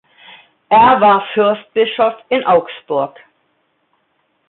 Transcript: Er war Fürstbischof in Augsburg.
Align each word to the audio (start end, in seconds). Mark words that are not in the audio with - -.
Er 0.69 0.99
war 0.99 1.27
Fürstbischof 1.35 2.15
in 2.29 2.43
Augsburg. 2.43 3.19